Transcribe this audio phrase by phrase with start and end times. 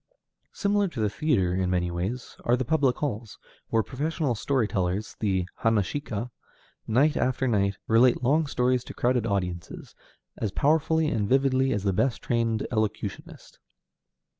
[0.51, 3.37] Similar to the theatre in many ways are the public halls,
[3.69, 6.31] where professional story tellers, the hanashika,
[6.87, 9.93] night after night, relate long stories to crowded audiences,
[10.37, 13.59] as powerfully and vividly as the best trained elocutionist.